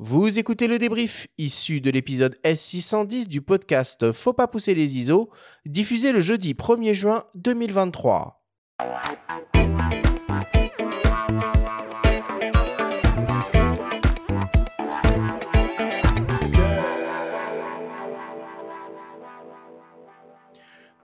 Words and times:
Vous 0.00 0.38
écoutez 0.38 0.68
le 0.68 0.78
débrief 0.78 1.26
issu 1.38 1.80
de 1.80 1.90
l'épisode 1.90 2.38
S610 2.44 3.26
du 3.26 3.42
podcast 3.42 4.12
Faut 4.12 4.32
pas 4.32 4.46
pousser 4.46 4.72
les 4.72 4.96
ISO, 4.96 5.28
diffusé 5.66 6.12
le 6.12 6.20
jeudi 6.20 6.54
1er 6.54 6.94
juin 6.94 7.24
2023. 7.34 8.40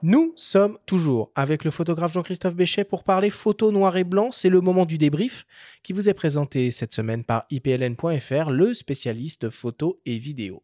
Nous 0.07 0.33
sommes 0.35 0.77
toujours 0.85 1.31
avec 1.33 1.63
le 1.63 1.71
photographe 1.71 2.13
Jean-Christophe 2.13 2.53
Béchet 2.53 2.83
pour 2.83 3.03
parler 3.03 3.31
photo 3.31 3.71
noir 3.71 3.97
et 3.97 4.03
blanc. 4.03 4.29
C'est 4.29 4.49
le 4.49 4.61
moment 4.61 4.85
du 4.85 4.99
débrief 4.99 5.47
qui 5.81 5.93
vous 5.93 6.07
est 6.07 6.13
présenté 6.13 6.69
cette 6.69 6.93
semaine 6.93 7.23
par 7.23 7.47
ipln.fr, 7.49 8.51
le 8.51 8.75
spécialiste 8.75 9.49
photo 9.49 9.99
et 10.05 10.19
vidéo. 10.19 10.61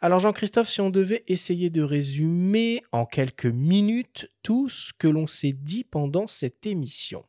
Alors 0.00 0.20
Jean-Christophe, 0.20 0.68
si 0.68 0.80
on 0.80 0.90
devait 0.90 1.24
essayer 1.26 1.68
de 1.68 1.82
résumer 1.82 2.80
en 2.92 3.06
quelques 3.06 3.46
minutes 3.46 4.30
tout 4.44 4.68
ce 4.68 4.92
que 4.96 5.08
l'on 5.08 5.26
s'est 5.26 5.56
dit 5.60 5.82
pendant 5.82 6.28
cette 6.28 6.64
émission. 6.64 7.24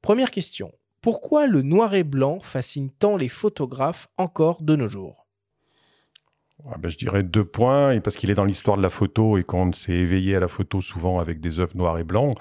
Première 0.00 0.30
question, 0.30 0.72
pourquoi 1.02 1.46
le 1.46 1.60
noir 1.60 1.92
et 1.92 2.04
blanc 2.04 2.40
fascine 2.40 2.90
tant 2.90 3.18
les 3.18 3.28
photographes 3.28 4.08
encore 4.16 4.62
de 4.62 4.76
nos 4.76 4.88
jours? 4.88 5.27
Ben, 6.78 6.88
je 6.88 6.96
dirais 6.96 7.22
deux 7.22 7.44
points, 7.44 7.92
et 7.92 8.00
parce 8.00 8.16
qu'il 8.16 8.30
est 8.30 8.34
dans 8.34 8.44
l'histoire 8.44 8.76
de 8.76 8.82
la 8.82 8.90
photo 8.90 9.38
et 9.38 9.44
qu'on 9.44 9.72
s'est 9.72 9.92
éveillé 9.92 10.36
à 10.36 10.40
la 10.40 10.48
photo 10.48 10.80
souvent 10.80 11.20
avec 11.20 11.40
des 11.40 11.60
œuvres 11.60 11.76
noires 11.76 11.98
et 11.98 12.04
blancs, 12.04 12.36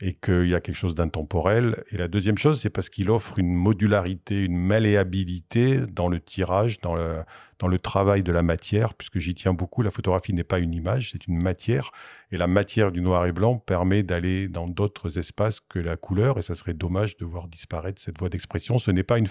et 0.00 0.12
qu'il 0.14 0.50
y 0.50 0.54
a 0.54 0.60
quelque 0.60 0.76
chose 0.76 0.94
d'intemporel. 0.94 1.82
Et 1.90 1.96
la 1.96 2.06
deuxième 2.06 2.36
chose, 2.36 2.60
c'est 2.60 2.70
parce 2.70 2.90
qu'il 2.90 3.10
offre 3.10 3.38
une 3.38 3.54
modularité, 3.54 4.44
une 4.44 4.56
malléabilité 4.56 5.78
dans 5.86 6.08
le 6.08 6.20
tirage, 6.20 6.80
dans 6.80 6.94
le, 6.94 7.22
dans 7.58 7.68
le 7.68 7.78
travail 7.78 8.22
de 8.22 8.30
la 8.30 8.42
matière, 8.42 8.94
puisque 8.94 9.18
j'y 9.18 9.34
tiens 9.34 9.54
beaucoup. 9.54 9.80
La 9.80 9.90
photographie 9.90 10.34
n'est 10.34 10.44
pas 10.44 10.58
une 10.58 10.74
image, 10.74 11.12
c'est 11.12 11.26
une 11.26 11.42
matière. 11.42 11.92
Et 12.30 12.36
la 12.36 12.46
matière 12.46 12.92
du 12.92 13.00
noir 13.00 13.24
et 13.24 13.32
blanc 13.32 13.56
permet 13.56 14.02
d'aller 14.02 14.48
dans 14.48 14.68
d'autres 14.68 15.18
espaces 15.18 15.60
que 15.60 15.78
la 15.78 15.96
couleur, 15.96 16.38
et 16.38 16.42
ça 16.42 16.54
serait 16.54 16.74
dommage 16.74 17.16
de 17.16 17.24
voir 17.24 17.48
disparaître 17.48 18.00
cette 18.00 18.18
voie 18.18 18.28
d'expression. 18.28 18.78
Ce 18.78 18.90
n'est 18.90 19.02
pas 19.02 19.16
une 19.16 19.28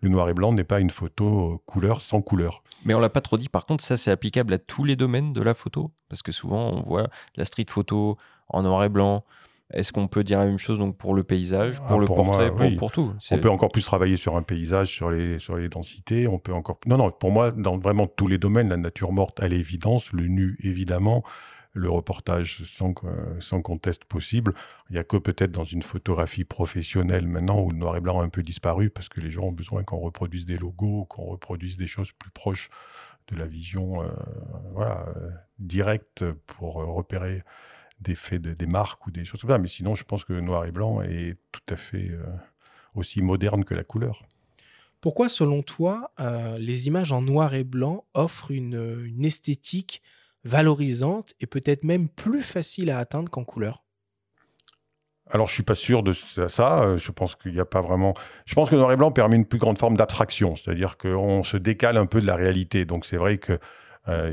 le 0.00 0.08
noir 0.08 0.28
et 0.28 0.34
blanc 0.34 0.52
n'est 0.52 0.64
pas 0.64 0.80
une 0.80 0.90
photo 0.90 1.54
euh, 1.54 1.58
couleur 1.66 2.00
sans 2.00 2.22
couleur. 2.22 2.62
Mais 2.84 2.94
on 2.94 3.00
l'a 3.00 3.08
pas 3.08 3.20
trop 3.20 3.36
dit. 3.36 3.48
Par 3.48 3.66
contre, 3.66 3.84
ça 3.84 3.96
c'est 3.96 4.10
applicable 4.10 4.54
à 4.54 4.58
tous 4.58 4.84
les 4.84 4.96
domaines 4.96 5.32
de 5.32 5.42
la 5.42 5.54
photo, 5.54 5.90
parce 6.08 6.22
que 6.22 6.32
souvent 6.32 6.70
on 6.70 6.82
voit 6.82 7.08
la 7.36 7.44
street 7.44 7.66
photo 7.68 8.16
en 8.48 8.62
noir 8.62 8.84
et 8.84 8.88
blanc. 8.88 9.24
Est-ce 9.72 9.92
qu'on 9.92 10.06
peut 10.06 10.22
dire 10.22 10.38
la 10.38 10.46
même 10.46 10.58
chose 10.58 10.78
donc 10.78 10.96
pour 10.96 11.12
le 11.12 11.24
paysage, 11.24 11.80
pour 11.80 11.96
ah, 11.96 11.98
le 11.98 12.06
portrait, 12.06 12.76
pour, 12.76 12.92
tout 12.92 13.12
On 13.32 13.38
peut 13.38 13.50
encore 13.50 13.72
plus 13.72 13.84
travailler 13.84 14.16
sur 14.16 14.36
un 14.36 14.42
paysage, 14.42 14.88
sur 14.88 15.10
les, 15.10 15.40
sur 15.40 15.56
les 15.56 15.68
densités. 15.68 16.28
On 16.28 16.38
peut 16.38 16.52
encore. 16.52 16.78
Non, 16.86 16.96
non. 16.96 17.10
Pour 17.10 17.32
moi, 17.32 17.50
dans 17.50 17.76
vraiment 17.76 18.06
tous 18.06 18.28
les 18.28 18.38
domaines, 18.38 18.68
la 18.68 18.76
nature 18.76 19.10
morte 19.10 19.40
à 19.42 19.48
l'évidence, 19.48 20.12
le 20.12 20.28
nu 20.28 20.56
évidemment, 20.62 21.24
le 21.76 21.90
reportage 21.90 22.64
sans, 22.64 22.92
conteste 23.62 24.04
possible. 24.04 24.54
Il 24.88 24.94
n'y 24.94 24.98
a 24.98 25.04
que 25.04 25.16
peut-être 25.16 25.52
dans 25.52 25.64
une 25.64 25.82
photographie 25.82 26.44
professionnelle 26.44 27.28
maintenant 27.28 27.60
où 27.60 27.70
le 27.70 27.76
noir 27.76 27.96
et 27.96 28.00
blanc 28.00 28.20
a 28.20 28.24
un 28.24 28.28
peu 28.28 28.42
disparu 28.42 28.90
parce 28.90 29.08
que 29.08 29.20
les 29.20 29.30
gens 29.30 29.44
ont 29.44 29.52
besoin 29.52 29.84
qu'on 29.84 29.98
reproduise 29.98 30.46
des 30.46 30.56
logos, 30.56 31.04
qu'on 31.04 31.24
reproduise 31.24 31.76
des 31.76 31.86
choses 31.86 32.12
plus 32.12 32.30
proches 32.30 32.70
de 33.28 33.36
la 33.36 33.46
vision 33.46 34.02
euh, 34.02 34.08
voilà, 34.72 35.06
directe 35.58 36.24
pour 36.46 36.74
repérer 36.74 37.42
des 38.00 38.14
faits 38.14 38.42
de, 38.42 38.54
des 38.54 38.66
marques 38.66 39.06
ou 39.06 39.10
des 39.10 39.24
choses 39.24 39.40
comme 39.40 39.50
ça. 39.50 39.58
Mais 39.58 39.68
sinon, 39.68 39.94
je 39.94 40.04
pense 40.04 40.24
que 40.24 40.32
le 40.32 40.40
noir 40.40 40.64
et 40.64 40.72
blanc 40.72 41.02
est 41.02 41.36
tout 41.52 41.74
à 41.74 41.76
fait 41.76 42.10
euh, 42.10 42.24
aussi 42.94 43.22
moderne 43.22 43.64
que 43.64 43.74
la 43.74 43.84
couleur. 43.84 44.22
Pourquoi, 45.00 45.28
selon 45.28 45.62
toi, 45.62 46.12
euh, 46.20 46.58
les 46.58 46.86
images 46.86 47.12
en 47.12 47.22
noir 47.22 47.54
et 47.54 47.64
blanc 47.64 48.06
offrent 48.14 48.50
une, 48.50 49.04
une 49.04 49.24
esthétique 49.24 50.02
valorisante 50.46 51.34
et 51.40 51.46
peut-être 51.46 51.84
même 51.84 52.08
plus 52.08 52.42
facile 52.42 52.90
à 52.90 52.98
atteindre 52.98 53.30
qu'en 53.30 53.44
couleur 53.44 53.82
alors, 55.28 55.48
je 55.48 55.54
suis 55.54 55.64
pas 55.64 55.74
sûr 55.74 56.04
de 56.04 56.12
ça. 56.12 56.84
Euh, 56.84 56.98
je 56.98 57.10
pense 57.10 57.34
qu'il 57.34 57.52
n'y 57.52 57.58
a 57.58 57.64
pas 57.64 57.80
vraiment. 57.80 58.14
Je 58.44 58.54
pense 58.54 58.70
que 58.70 58.76
noir 58.76 58.92
et 58.92 58.96
blanc 58.96 59.10
permet 59.10 59.34
une 59.34 59.44
plus 59.44 59.58
grande 59.58 59.76
forme 59.76 59.96
d'abstraction, 59.96 60.54
c'est-à-dire 60.54 60.96
qu'on 60.96 61.42
se 61.42 61.56
décale 61.56 61.96
un 61.96 62.06
peu 62.06 62.20
de 62.20 62.26
la 62.26 62.36
réalité. 62.36 62.84
Donc, 62.84 63.04
c'est 63.04 63.16
vrai 63.16 63.38
que 63.38 63.58
euh, 64.08 64.32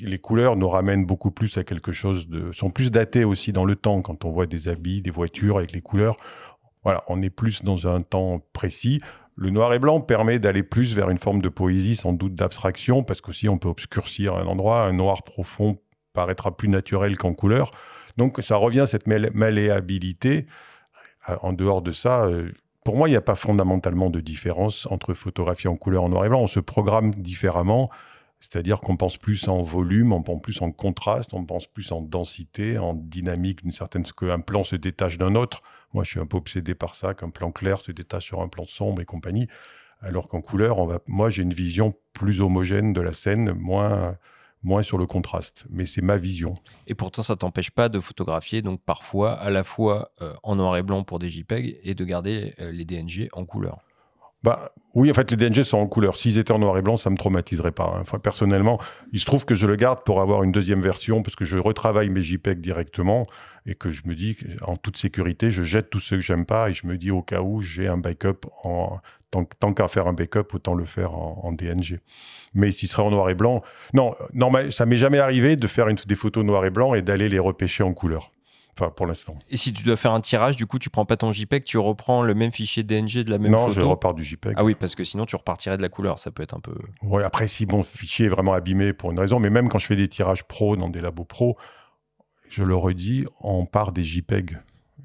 les 0.00 0.18
couleurs 0.20 0.54
nous 0.54 0.68
ramènent 0.68 1.04
beaucoup 1.04 1.32
plus 1.32 1.58
à 1.58 1.64
quelque 1.64 1.90
chose 1.90 2.28
de. 2.28 2.52
sont 2.52 2.70
plus 2.70 2.92
datées 2.92 3.24
aussi 3.24 3.52
dans 3.52 3.64
le 3.64 3.74
temps. 3.74 4.00
Quand 4.00 4.24
on 4.24 4.30
voit 4.30 4.46
des 4.46 4.68
habits, 4.68 5.02
des 5.02 5.10
voitures 5.10 5.58
avec 5.58 5.72
les 5.72 5.80
couleurs, 5.80 6.16
voilà, 6.84 7.02
on 7.08 7.20
est 7.20 7.30
plus 7.30 7.64
dans 7.64 7.88
un 7.88 8.02
temps 8.02 8.40
précis. 8.52 9.00
Le 9.40 9.50
noir 9.50 9.72
et 9.72 9.78
blanc 9.78 10.00
permet 10.00 10.40
d'aller 10.40 10.64
plus 10.64 10.96
vers 10.96 11.10
une 11.10 11.18
forme 11.18 11.40
de 11.40 11.48
poésie, 11.48 11.94
sans 11.94 12.12
doute 12.12 12.34
d'abstraction, 12.34 13.04
parce 13.04 13.20
qu'aussi 13.20 13.48
on 13.48 13.56
peut 13.56 13.68
obscurcir 13.68 14.34
un 14.34 14.46
endroit. 14.46 14.82
Un 14.82 14.94
noir 14.94 15.22
profond 15.22 15.78
paraîtra 16.12 16.56
plus 16.56 16.68
naturel 16.68 17.16
qu'en 17.16 17.34
couleur. 17.34 17.70
Donc 18.16 18.40
ça 18.42 18.56
revient 18.56 18.80
à 18.80 18.86
cette 18.86 19.06
malléabilité. 19.06 20.46
Euh, 21.28 21.36
en 21.42 21.52
dehors 21.52 21.82
de 21.82 21.92
ça, 21.92 22.24
euh, 22.24 22.50
pour 22.84 22.96
moi, 22.96 23.06
il 23.08 23.12
n'y 23.12 23.16
a 23.16 23.20
pas 23.20 23.36
fondamentalement 23.36 24.10
de 24.10 24.18
différence 24.18 24.88
entre 24.90 25.14
photographie 25.14 25.68
en 25.68 25.76
couleur 25.76 26.02
et 26.02 26.06
en 26.06 26.08
noir 26.08 26.24
et 26.24 26.28
blanc. 26.28 26.40
On 26.40 26.48
se 26.48 26.58
programme 26.58 27.14
différemment. 27.14 27.90
C'est-à-dire 28.40 28.80
qu'on 28.80 28.96
pense 28.96 29.18
plus 29.18 29.46
en 29.46 29.62
volume, 29.62 30.12
on 30.12 30.22
pense 30.22 30.42
plus 30.42 30.62
en 30.62 30.72
contraste, 30.72 31.32
on 31.32 31.44
pense 31.44 31.68
plus 31.68 31.92
en 31.92 32.02
densité, 32.02 32.76
en 32.76 32.94
dynamique 32.94 33.62
d'une 33.62 33.72
certaine... 33.72 34.02
qu'un 34.02 34.40
plan 34.40 34.64
se 34.64 34.74
détache 34.74 35.16
d'un 35.16 35.36
autre. 35.36 35.62
Moi, 35.94 36.04
je 36.04 36.10
suis 36.10 36.20
un 36.20 36.26
peu 36.26 36.36
obsédé 36.36 36.74
par 36.74 36.94
ça, 36.94 37.14
qu'un 37.14 37.30
plan 37.30 37.50
clair 37.50 37.80
se 37.80 37.92
détache 37.92 38.26
sur 38.26 38.40
un 38.40 38.48
plan 38.48 38.64
sombre 38.66 39.00
et 39.00 39.04
compagnie. 39.04 39.48
Alors 40.00 40.28
qu'en 40.28 40.40
couleur, 40.40 40.78
on 40.78 40.86
va, 40.86 41.00
moi, 41.06 41.30
j'ai 41.30 41.42
une 41.42 41.54
vision 41.54 41.94
plus 42.12 42.40
homogène 42.40 42.92
de 42.92 43.00
la 43.00 43.12
scène, 43.12 43.52
moins, 43.52 44.16
moins 44.62 44.82
sur 44.82 44.98
le 44.98 45.06
contraste. 45.06 45.66
Mais 45.70 45.86
c'est 45.86 46.02
ma 46.02 46.18
vision. 46.18 46.54
Et 46.86 46.94
pourtant, 46.94 47.22
ça 47.22 47.36
t'empêche 47.36 47.70
pas 47.70 47.88
de 47.88 48.00
photographier, 48.00 48.62
donc 48.62 48.80
parfois, 48.82 49.32
à 49.32 49.50
la 49.50 49.64
fois 49.64 50.12
euh, 50.20 50.34
en 50.42 50.56
noir 50.56 50.76
et 50.76 50.82
blanc 50.82 51.04
pour 51.04 51.18
des 51.18 51.30
JPEG 51.30 51.80
et 51.82 51.94
de 51.94 52.04
garder 52.04 52.54
euh, 52.60 52.70
les 52.70 52.84
DNG 52.84 53.28
en 53.32 53.44
couleur. 53.44 53.78
Bah, 54.44 54.72
oui, 54.94 55.10
en 55.10 55.14
fait, 55.14 55.30
les 55.30 55.36
DNG 55.36 55.64
sont 55.64 55.78
en 55.78 55.86
couleur. 55.86 56.16
S'ils 56.16 56.38
étaient 56.38 56.52
en 56.52 56.60
noir 56.60 56.78
et 56.78 56.82
blanc, 56.82 56.96
ça 56.96 57.10
me 57.10 57.16
traumatiserait 57.16 57.72
pas. 57.72 58.00
Hein. 58.00 58.18
Personnellement, 58.18 58.78
il 59.12 59.20
se 59.20 59.26
trouve 59.26 59.44
que 59.44 59.54
je 59.54 59.66
le 59.66 59.76
garde 59.76 60.04
pour 60.04 60.20
avoir 60.20 60.44
une 60.44 60.52
deuxième 60.52 60.80
version 60.80 61.22
parce 61.22 61.36
que 61.36 61.44
je 61.44 61.56
retravaille 61.56 62.08
mes 62.08 62.22
JPEG 62.22 62.60
directement 62.60 63.26
et 63.66 63.74
que 63.74 63.90
je 63.90 64.02
me 64.06 64.14
dis, 64.14 64.36
en 64.62 64.76
toute 64.76 64.96
sécurité, 64.96 65.50
je 65.50 65.62
jette 65.62 65.90
tous 65.90 66.00
ceux 66.00 66.16
que 66.16 66.22
j'aime 66.22 66.46
pas 66.46 66.70
et 66.70 66.72
je 66.72 66.86
me 66.86 66.96
dis 66.96 67.10
au 67.10 67.20
cas 67.20 67.40
où 67.40 67.60
j'ai 67.60 67.86
un 67.88 67.98
backup 67.98 68.46
tant, 69.30 69.74
qu'à 69.74 69.88
faire 69.88 70.06
un 70.06 70.14
backup, 70.14 70.54
autant 70.54 70.74
le 70.74 70.84
faire 70.84 71.14
en, 71.14 71.52
DNG. 71.52 72.00
Mais 72.54 72.70
s'il 72.72 72.88
serait 72.88 73.02
en 73.02 73.10
noir 73.10 73.28
et 73.28 73.34
blanc, 73.34 73.62
non, 73.92 74.14
normal, 74.32 74.72
ça 74.72 74.86
m'est 74.86 74.96
jamais 74.96 75.18
arrivé 75.18 75.56
de 75.56 75.66
faire 75.66 75.88
une, 75.88 75.96
des 76.06 76.14
photos 76.14 76.44
noir 76.44 76.64
et 76.64 76.70
blanc 76.70 76.94
et 76.94 77.02
d'aller 77.02 77.28
les 77.28 77.38
repêcher 77.38 77.82
en 77.82 77.92
couleur 77.92 78.32
pour 78.94 79.06
l'instant. 79.06 79.38
Et 79.50 79.56
si 79.56 79.72
tu 79.72 79.82
dois 79.82 79.96
faire 79.96 80.12
un 80.12 80.20
tirage, 80.20 80.56
du 80.56 80.66
coup, 80.66 80.78
tu 80.78 80.90
prends 80.90 81.04
pas 81.04 81.16
ton 81.16 81.30
JPEG, 81.30 81.64
tu 81.64 81.78
reprends 81.78 82.22
le 82.22 82.34
même 82.34 82.52
fichier 82.52 82.82
DNG 82.82 83.24
de 83.24 83.30
la 83.30 83.38
même 83.38 83.52
photo 83.52 83.66
Non, 83.66 83.70
je 83.72 83.80
repars 83.80 84.14
du 84.14 84.24
JPEG. 84.24 84.54
Ah 84.56 84.64
oui, 84.64 84.74
parce 84.74 84.94
que 84.94 85.04
sinon, 85.04 85.26
tu 85.26 85.36
repartirais 85.36 85.76
de 85.76 85.82
la 85.82 85.88
couleur. 85.88 86.18
Ça 86.18 86.30
peut 86.30 86.42
être 86.42 86.56
un 86.56 86.60
peu. 86.60 86.74
Oui, 87.02 87.22
après, 87.22 87.46
si 87.46 87.66
mon 87.66 87.82
fichier 87.82 88.26
est 88.26 88.30
vraiment 88.30 88.52
abîmé 88.52 88.92
pour 88.92 89.10
une 89.10 89.18
raison, 89.18 89.38
mais 89.40 89.50
même 89.50 89.68
quand 89.68 89.78
je 89.78 89.86
fais 89.86 89.96
des 89.96 90.08
tirages 90.08 90.44
pro 90.44 90.76
dans 90.76 90.88
des 90.88 91.00
labos 91.00 91.24
pro, 91.24 91.56
je 92.48 92.62
le 92.62 92.74
redis, 92.74 93.26
on 93.40 93.66
part 93.66 93.92
des 93.92 94.02
JPEG 94.02 94.58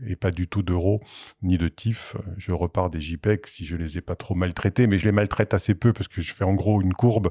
et 0.05 0.15
pas 0.15 0.31
du 0.31 0.47
tout 0.47 0.63
d'euros 0.63 0.99
ni 1.41 1.57
de 1.57 1.67
TIFF. 1.67 2.15
Je 2.37 2.51
repars 2.51 2.89
des 2.89 3.01
JPEG 3.01 3.47
si 3.47 3.65
je 3.65 3.75
les 3.75 3.97
ai 3.97 4.01
pas 4.01 4.15
trop 4.15 4.35
maltraités, 4.35 4.87
mais 4.87 4.97
je 4.97 5.05
les 5.05 5.11
maltraite 5.11 5.53
assez 5.53 5.75
peu 5.75 5.93
parce 5.93 6.07
que 6.07 6.21
je 6.21 6.33
fais 6.33 6.45
en 6.45 6.53
gros 6.53 6.81
une 6.81 6.93
courbe, 6.93 7.29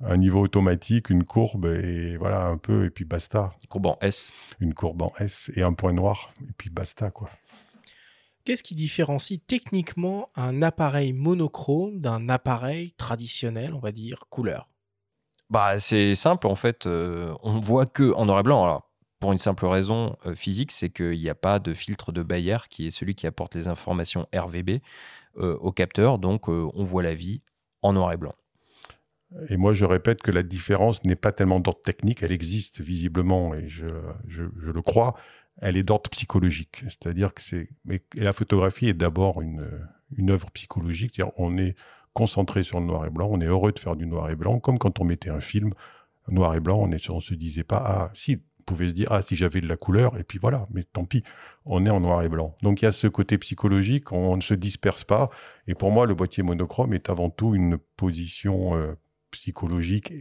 un 0.00 0.16
niveau 0.16 0.40
automatique, 0.40 1.10
une 1.10 1.24
courbe 1.24 1.66
et 1.66 2.16
voilà 2.16 2.46
un 2.46 2.58
peu 2.58 2.86
et 2.86 2.90
puis 2.90 3.04
basta. 3.04 3.52
Une 3.62 3.68
courbe 3.68 3.86
en 3.86 3.98
S. 4.00 4.32
Une 4.60 4.74
courbe 4.74 5.02
en 5.02 5.12
S 5.18 5.50
et 5.54 5.62
un 5.62 5.72
point 5.72 5.92
noir 5.92 6.32
et 6.42 6.52
puis 6.56 6.70
basta 6.70 7.10
quoi. 7.10 7.30
Qu'est-ce 8.44 8.62
qui 8.62 8.74
différencie 8.74 9.40
techniquement 9.46 10.30
un 10.34 10.62
appareil 10.62 11.12
monochrome 11.12 12.00
d'un 12.00 12.30
appareil 12.30 12.92
traditionnel, 12.92 13.74
on 13.74 13.78
va 13.78 13.92
dire, 13.92 14.24
couleur? 14.30 14.70
Bah, 15.50 15.78
c'est 15.78 16.14
simple 16.14 16.46
en 16.46 16.54
fait, 16.54 16.86
euh, 16.86 17.34
on 17.42 17.60
voit 17.60 17.84
que 17.84 18.14
en 18.14 18.24
noir 18.24 18.40
et 18.40 18.42
blanc. 18.42 18.64
Alors, 18.64 18.87
pour 19.20 19.32
une 19.32 19.38
simple 19.38 19.66
raison 19.66 20.14
euh, 20.26 20.34
physique, 20.34 20.72
c'est 20.72 20.90
qu'il 20.90 21.18
n'y 21.18 21.28
a 21.28 21.34
pas 21.34 21.58
de 21.58 21.74
filtre 21.74 22.12
de 22.12 22.22
Bayer 22.22 22.58
qui 22.70 22.86
est 22.86 22.90
celui 22.90 23.14
qui 23.14 23.26
apporte 23.26 23.54
les 23.54 23.68
informations 23.68 24.26
RVB 24.34 24.80
euh, 25.38 25.56
au 25.56 25.72
capteur. 25.72 26.18
Donc, 26.18 26.48
euh, 26.48 26.68
on 26.74 26.84
voit 26.84 27.02
la 27.02 27.14
vie 27.14 27.42
en 27.82 27.92
noir 27.92 28.12
et 28.12 28.16
blanc. 28.16 28.34
Et 29.50 29.56
moi, 29.56 29.74
je 29.74 29.84
répète 29.84 30.22
que 30.22 30.30
la 30.30 30.42
différence 30.42 31.04
n'est 31.04 31.16
pas 31.16 31.32
tellement 31.32 31.60
d'ordre 31.60 31.82
technique, 31.82 32.22
elle 32.22 32.32
existe 32.32 32.80
visiblement, 32.80 33.54
et 33.54 33.68
je, 33.68 33.86
le 34.26 34.82
crois, 34.82 35.14
elle 35.60 35.76
est 35.76 35.82
d'ordre 35.82 36.08
psychologique. 36.08 36.82
C'est-à-dire 36.84 37.34
que 37.34 37.42
c'est. 37.42 37.68
la 38.14 38.32
photographie 38.32 38.88
est 38.88 38.94
d'abord 38.94 39.42
une, 39.42 40.30
œuvre 40.30 40.50
psychologique, 40.52 41.12
c'est-à-dire 41.14 41.34
on 41.36 41.58
est 41.58 41.76
concentré 42.14 42.62
sur 42.62 42.80
le 42.80 42.86
noir 42.86 43.04
et 43.04 43.10
blanc, 43.10 43.28
on 43.30 43.40
est 43.42 43.46
heureux 43.46 43.72
de 43.72 43.78
faire 43.78 43.96
du 43.96 44.06
noir 44.06 44.30
et 44.30 44.34
blanc, 44.34 44.60
comme 44.60 44.78
quand 44.78 44.98
on 44.98 45.04
mettait 45.04 45.30
un 45.30 45.40
film 45.40 45.74
noir 46.28 46.54
et 46.54 46.60
blanc, 46.60 46.78
on 46.78 46.88
ne 46.88 46.96
se 46.98 47.34
disait 47.34 47.64
pas, 47.64 47.82
ah, 47.84 48.10
si, 48.14 48.40
pouvait 48.68 48.88
se 48.88 48.94
dire 48.94 49.08
ah 49.10 49.22
si 49.22 49.34
j'avais 49.34 49.60
de 49.60 49.66
la 49.66 49.76
couleur 49.76 50.16
et 50.18 50.24
puis 50.24 50.38
voilà, 50.38 50.66
mais 50.70 50.82
tant 50.82 51.04
pis, 51.04 51.22
on 51.64 51.84
est 51.86 51.90
en 51.90 52.00
noir 52.00 52.22
et 52.22 52.28
blanc. 52.28 52.54
Donc 52.62 52.82
il 52.82 52.84
y 52.84 52.88
a 52.88 52.92
ce 52.92 53.06
côté 53.06 53.38
psychologique, 53.38 54.12
on 54.12 54.36
ne 54.36 54.42
se 54.42 54.54
disperse 54.54 55.04
pas. 55.04 55.30
Et 55.66 55.74
pour 55.74 55.90
moi, 55.90 56.06
le 56.06 56.14
boîtier 56.14 56.42
monochrome 56.42 56.92
est 56.92 57.10
avant 57.10 57.30
tout 57.30 57.54
une 57.54 57.78
position 57.96 58.76
euh, 58.76 58.94
psychologique, 59.30 60.12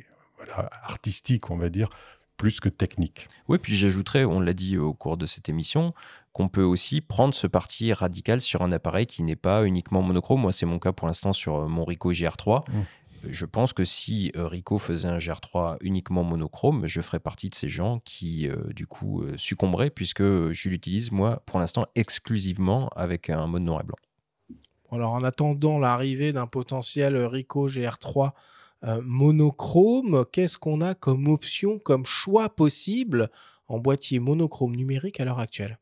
artistique, 0.83 1.49
on 1.49 1.57
va 1.57 1.69
dire, 1.69 1.89
plus 2.37 2.59
que 2.59 2.69
technique. 2.69 3.27
Oui, 3.47 3.57
puis 3.57 3.75
j'ajouterais, 3.75 4.23
on 4.23 4.39
l'a 4.39 4.53
dit 4.53 4.77
au 4.77 4.93
cours 4.93 5.17
de 5.17 5.25
cette 5.25 5.49
émission, 5.49 5.93
qu'on 6.33 6.49
peut 6.49 6.63
aussi 6.63 7.01
prendre 7.01 7.33
ce 7.33 7.47
parti 7.47 7.91
radical 7.91 8.41
sur 8.41 8.61
un 8.61 8.71
appareil 8.71 9.07
qui 9.07 9.23
n'est 9.23 9.35
pas 9.35 9.65
uniquement 9.65 10.03
monochrome. 10.03 10.41
Moi, 10.41 10.53
c'est 10.53 10.67
mon 10.67 10.77
cas 10.77 10.91
pour 10.91 11.07
l'instant 11.07 11.33
sur 11.33 11.55
euh, 11.55 11.67
mon 11.67 11.83
Ricoh 11.83 12.11
GR3. 12.11 12.69
Mmh. 12.69 12.81
Je 13.23 13.45
pense 13.45 13.73
que 13.73 13.83
si 13.83 14.31
euh, 14.35 14.47
Ricoh 14.47 14.77
faisait 14.77 15.07
un 15.07 15.17
GR3 15.17 15.77
uniquement 15.81 16.23
monochrome, 16.23 16.87
je 16.87 17.01
ferais 17.01 17.19
partie 17.19 17.49
de 17.49 17.55
ces 17.55 17.69
gens 17.69 17.99
qui, 18.05 18.47
euh, 18.47 18.55
du 18.73 18.87
coup, 18.87 19.23
succomberaient, 19.37 19.89
puisque 19.89 20.21
je 20.21 20.69
l'utilise, 20.69 21.11
moi, 21.11 21.41
pour 21.45 21.59
l'instant, 21.59 21.85
exclusivement 21.95 22.89
avec 22.89 23.29
un 23.29 23.47
mode 23.47 23.63
noir 23.63 23.81
et 23.81 23.83
blanc. 23.83 23.97
Alors, 24.91 25.11
en 25.11 25.23
attendant 25.23 25.79
l'arrivée 25.79 26.31
d'un 26.31 26.47
potentiel 26.47 27.17
Ricoh 27.17 27.67
GR3 27.67 28.31
monochrome, 29.01 30.25
qu'est-ce 30.31 30.57
qu'on 30.57 30.81
a 30.81 30.93
comme 30.93 31.27
option, 31.27 31.79
comme 31.79 32.05
choix 32.05 32.49
possible 32.49 33.29
en 33.67 33.79
boîtier 33.79 34.19
monochrome 34.19 34.75
numérique 34.75 35.19
à 35.19 35.25
l'heure 35.25 35.39
actuelle? 35.39 35.79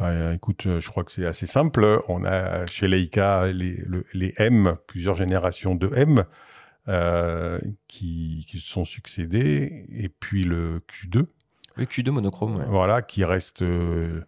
Bah, 0.00 0.34
écoute, 0.34 0.62
je 0.80 0.88
crois 0.88 1.04
que 1.04 1.12
c'est 1.12 1.26
assez 1.26 1.46
simple. 1.46 2.00
On 2.08 2.24
a 2.24 2.64
chez 2.64 2.88
Leica 2.88 3.52
les, 3.52 3.84
les 4.14 4.32
M, 4.38 4.76
plusieurs 4.86 5.14
générations 5.14 5.74
de 5.74 5.92
M 5.94 6.24
euh, 6.88 7.60
qui, 7.86 8.46
se 8.50 8.58
sont 8.58 8.86
succédés, 8.86 9.84
et 9.92 10.08
puis 10.08 10.42
le 10.42 10.80
Q2. 10.90 11.26
Le 11.76 11.84
Q2 11.84 12.10
monochrome, 12.10 12.64
Voilà, 12.68 13.02
qui 13.02 13.24
reste 13.24 13.60
euh, 13.60 14.24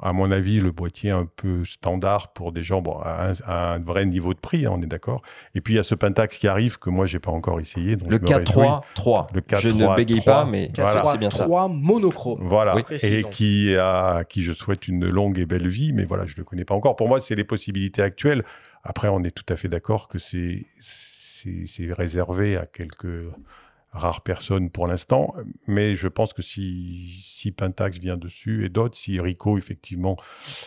à 0.00 0.12
mon 0.12 0.30
avis, 0.30 0.60
le 0.60 0.70
boîtier 0.70 1.10
un 1.10 1.26
peu 1.26 1.64
standard 1.64 2.32
pour 2.32 2.52
des 2.52 2.62
gens 2.62 2.80
bon, 2.80 2.98
à, 3.02 3.32
un, 3.46 3.78
vrai 3.80 4.06
niveau 4.06 4.32
de 4.32 4.38
prix, 4.38 4.64
hein, 4.66 4.72
on 4.74 4.82
est 4.82 4.86
d'accord. 4.86 5.22
Et 5.54 5.60
puis 5.60 5.74
il 5.74 5.76
y 5.76 5.80
a 5.80 5.82
ce 5.82 5.94
Pentax 5.94 6.38
qui 6.38 6.46
arrive 6.46 6.78
que 6.78 6.88
moi 6.88 7.04
j'ai 7.06 7.18
pas 7.18 7.32
encore 7.32 7.60
essayé. 7.60 7.96
Donc 7.96 8.10
le 8.10 8.18
4.3, 8.18 8.82
3. 8.94 9.26
Le 9.34 9.40
4, 9.40 9.60
je 9.60 9.68
ne 9.70 9.96
bégaye 9.96 10.20
pas, 10.20 10.44
mais 10.44 10.70
c'est 10.74 11.18
bien 11.18 11.30
ça. 11.30 11.44
3 11.44 11.68
monochrome. 11.68 12.38
Voilà. 12.42 12.76
et 13.02 13.24
qui 13.24 13.74
a, 13.76 14.24
qui 14.24 14.42
je 14.42 14.52
souhaite 14.52 14.86
une 14.86 15.08
longue 15.08 15.38
et 15.38 15.46
belle 15.46 15.68
vie, 15.68 15.92
mais 15.92 16.04
voilà, 16.04 16.26
je 16.26 16.36
le 16.36 16.44
connais 16.44 16.64
pas 16.64 16.74
encore. 16.74 16.94
Pour 16.94 17.08
moi, 17.08 17.18
c'est 17.20 17.34
les 17.34 17.44
possibilités 17.44 18.02
actuelles. 18.02 18.44
Après, 18.84 19.08
on 19.08 19.22
est 19.24 19.34
tout 19.34 19.52
à 19.52 19.56
fait 19.56 19.68
d'accord 19.68 20.08
que 20.08 20.18
c'est 20.18 20.66
c'est 20.80 21.92
réservé 21.92 22.56
à 22.56 22.66
quelques 22.66 23.24
rare 23.98 24.22
personne 24.22 24.70
pour 24.70 24.86
l'instant, 24.86 25.34
mais 25.66 25.94
je 25.94 26.08
pense 26.08 26.32
que 26.32 26.42
si, 26.42 27.20
si 27.22 27.52
Pentax 27.52 27.98
vient 27.98 28.16
dessus 28.16 28.64
et 28.64 28.68
d'autres, 28.68 28.96
si 28.96 29.20
Rico 29.20 29.58
effectivement 29.58 30.16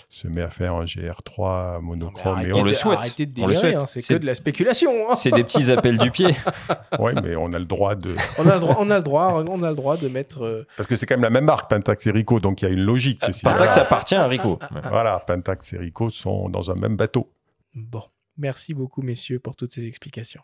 se 0.09 0.27
met 0.27 0.41
à 0.41 0.49
faire 0.49 0.75
un 0.75 0.85
GR3 0.85 1.81
monochrome, 1.81 2.41
et 2.41 2.53
on 2.53 2.63
le 2.63 2.73
souhaite, 2.73 2.99
on 3.39 3.47
le 3.47 3.55
souhaite, 3.55 3.75
hein, 3.75 3.85
c'est 3.85 4.05
que 4.05 4.19
de 4.19 4.25
la 4.25 4.35
spéculation. 4.35 4.91
Hein. 5.09 5.15
C'est 5.15 5.31
des 5.31 5.43
petits 5.43 5.71
appels 5.71 5.97
du 5.97 6.11
pied. 6.11 6.35
oui, 6.99 7.13
mais 7.23 7.35
on 7.35 7.51
a 7.53 7.59
le 7.59 7.65
droit 7.65 7.95
de. 7.95 8.15
on 8.37 8.47
a 8.47 8.55
le 8.55 8.59
droit, 8.59 8.77
on 8.79 8.89
a 8.89 8.97
le 8.97 9.03
droit, 9.03 9.43
on 9.47 9.63
a 9.63 9.69
le 9.69 9.75
droit 9.75 9.97
de 9.97 10.07
mettre. 10.07 10.43
Euh, 10.43 10.67
Parce 10.77 10.87
que 10.87 10.95
c'est 10.95 11.05
quand 11.05 11.15
même 11.15 11.23
la 11.23 11.29
même 11.29 11.45
marque, 11.45 11.69
Pentax 11.69 12.05
et 12.07 12.11
Rico, 12.11 12.39
donc 12.39 12.61
il 12.61 12.65
y 12.65 12.67
a 12.67 12.71
une 12.71 12.83
logique. 12.83 13.23
Euh, 13.23 13.31
Pentax 13.43 13.77
appartient 13.77 14.15
à 14.15 14.27
Rico. 14.27 14.59
voilà, 14.89 15.19
Pentax 15.19 15.73
et 15.73 15.77
Rico 15.77 16.09
sont 16.09 16.49
dans 16.49 16.71
un 16.71 16.75
même 16.75 16.95
bateau. 16.95 17.31
Bon, 17.73 18.03
merci 18.37 18.73
beaucoup 18.73 19.01
messieurs 19.01 19.39
pour 19.39 19.55
toutes 19.55 19.73
ces 19.73 19.85
explications. 19.85 20.41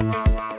Bye. 0.00 0.49